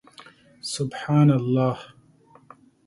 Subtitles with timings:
[0.61, 1.77] سبحان الله